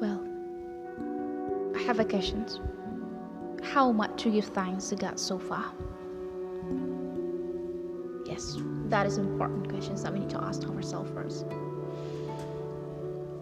[0.00, 0.20] Well,
[1.76, 2.46] I have a question.
[3.62, 5.72] How much to give thanks to God so far?
[8.26, 8.56] Yes,
[8.88, 11.46] that is important questions that we need to ask ourselves first.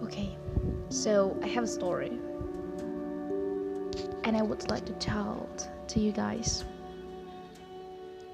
[0.02, 0.36] Okay,
[0.88, 2.18] so I have a story,
[4.24, 6.64] and I would like to tell it to you guys.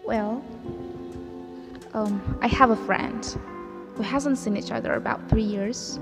[0.05, 0.45] Well,
[1.95, 3.25] um, I have a friend.
[3.97, 6.01] who hasn't seen each other about three years,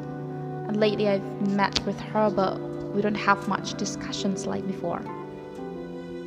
[0.67, 2.61] and lately I've met with her, but
[2.95, 5.03] we don't have much discussions like before.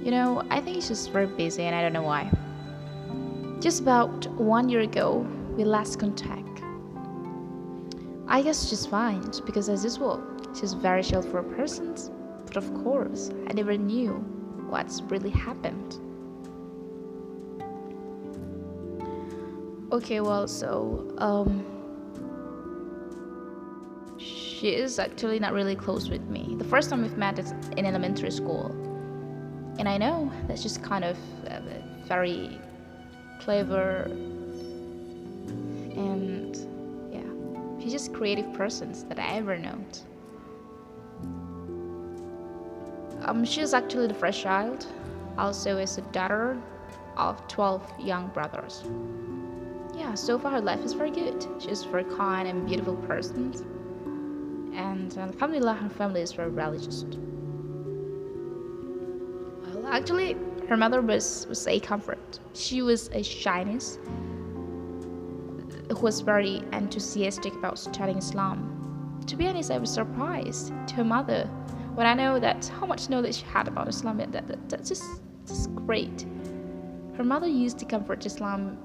[0.04, 2.32] You know, I think she's very busy, and I don't know why.
[3.60, 5.26] Just about one year ago,
[5.58, 6.62] we lost contact.
[8.28, 10.24] I guess she's fine because, as usual,
[10.60, 11.96] she's very chill for a person.
[12.46, 14.14] But of course, I never knew
[14.70, 16.00] what's really happened.
[19.92, 21.66] Okay, well, so um,
[24.66, 26.55] she is actually not really close with me.
[26.58, 28.71] The first time we've met is in elementary school,
[29.77, 31.16] and I know that she's kind of
[31.48, 31.60] uh,
[32.08, 32.60] very
[33.40, 34.05] clever
[35.96, 36.55] and
[37.13, 39.86] yeah, she's just creative persons that I ever known.
[43.21, 44.88] Um, she's actually the first child,
[45.38, 46.60] also is a daughter
[47.18, 48.84] of 12 young brothers
[49.96, 51.48] yeah, so far her life is very good.
[51.60, 53.74] She's very kind and beautiful person.
[54.96, 57.04] And uh, alhamdulillah, her family is very religious.
[59.74, 60.37] Well, actually,
[60.70, 62.40] her mother was, was a comfort.
[62.54, 63.99] She was a Chinese
[65.90, 68.57] who was very enthusiastic about studying Islam.
[69.28, 71.50] To be honest, I was surprised to her mother
[71.96, 74.18] when I know that how much knowledge she had about Islam.
[74.18, 75.03] That, that, that's just,
[75.46, 76.25] just great.
[77.18, 78.78] Her mother used to comfort Islam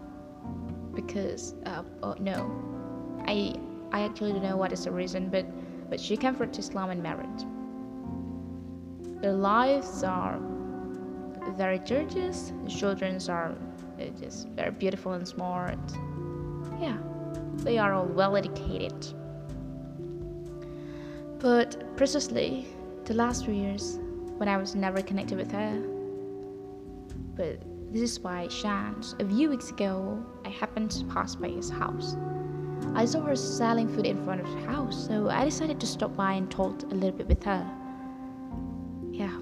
[0.92, 2.50] because uh, oh, no,
[3.26, 3.54] I
[3.92, 5.44] I actually don't know what is the reason, but
[5.90, 7.44] but she converted to Islam and married.
[9.20, 10.40] Their lives are
[11.56, 12.52] very gorgeous.
[12.64, 13.54] The children are
[14.00, 15.78] uh, just very beautiful and smart.
[16.80, 16.96] Yeah,
[17.56, 18.94] they are all well educated.
[21.38, 22.66] But precisely
[23.04, 23.98] the last few years,
[24.38, 25.82] when I was never connected with her,
[27.36, 27.62] but
[27.92, 29.14] this is by chance.
[29.18, 32.16] A few weeks ago, I happened to pass by his house.
[32.94, 36.16] I saw her selling food in front of the house, so I decided to stop
[36.16, 37.66] by and talk a little bit with her.
[39.10, 39.36] Yeah,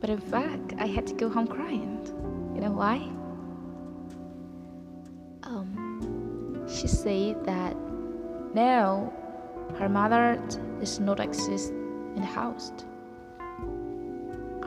[0.00, 2.00] but in fact, I had to go home crying.
[2.54, 2.96] You know why?
[5.44, 7.76] Um, she said that
[8.54, 9.12] now
[9.78, 10.40] her mother
[10.80, 12.72] does not exist in the house.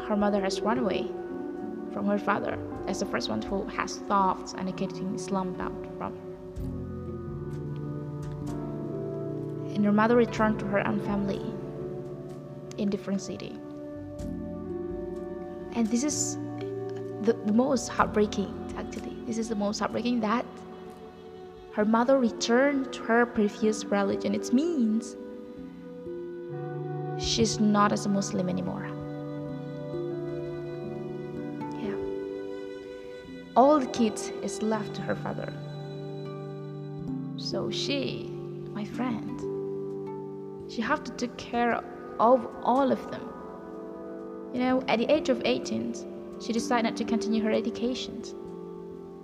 [0.07, 1.07] Her mother has run away
[1.91, 2.57] from her father
[2.87, 6.26] as the first one who has thoughts indicating slumped about from.
[9.77, 11.53] And her mother returned to her own family
[12.79, 13.55] in different city.
[15.73, 16.39] And this is
[17.21, 19.15] the, most heartbreaking actually.
[19.27, 20.43] This is the most heartbreaking that
[21.73, 24.33] her mother returned to her previous religion.
[24.33, 25.15] It means
[27.23, 28.87] she's not as a Muslim anymore.
[31.83, 33.53] Yeah.
[33.55, 35.53] All the kids is left to her father.
[37.37, 38.31] So she,
[38.73, 39.46] my friend,
[40.77, 41.81] she have to take care
[42.19, 43.27] of all of them.
[44.53, 48.21] You know, at the age of 18, she decided to continue her education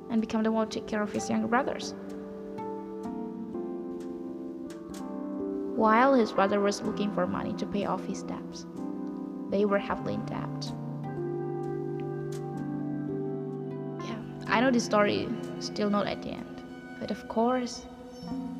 [0.09, 1.94] and become the one to take care of his younger brothers.
[5.75, 8.66] While his brother was looking for money to pay off his debts,
[9.52, 10.72] they were heavily in debt.
[14.09, 16.64] Yeah, I know the story still not at the end,
[17.00, 17.85] but of course,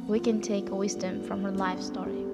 [0.08, 2.33] we can take wisdom from her life story.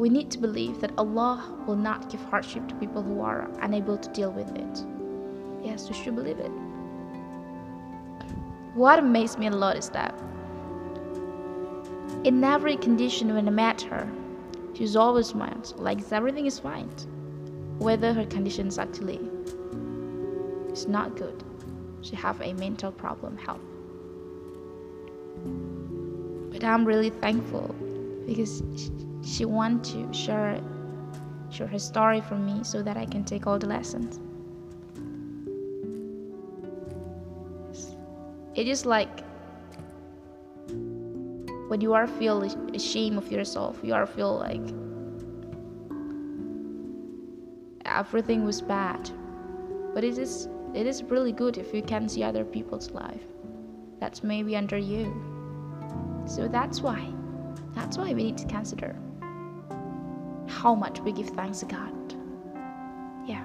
[0.00, 3.98] We need to believe that Allah will not give hardship to people who are unable
[3.98, 4.86] to deal with it.
[5.62, 6.50] Yes, we should believe it.
[8.72, 10.18] What amazed me a lot is that
[12.24, 14.10] in every condition when I met her,
[14.72, 16.88] she's always smiled, like everything is fine,
[17.78, 19.20] whether her condition is actually
[20.72, 21.44] is not good.
[22.00, 23.60] She have a mental problem health.
[26.50, 27.74] But I'm really thankful
[28.26, 28.62] because
[29.22, 30.60] she want to share
[31.50, 34.20] share her story for me so that I can take all the lessons.
[38.54, 39.24] It is like
[41.68, 42.42] when you are feel
[42.74, 44.62] ashamed of yourself, you are feel like
[47.84, 49.10] everything was bad.
[49.94, 53.24] But it is it is really good if you can see other people's life
[53.98, 55.12] that's maybe under you.
[56.26, 57.12] So that's why,
[57.74, 58.96] that's why we need to consider
[60.50, 62.14] how much we give thanks to God.
[63.24, 63.44] Yeah.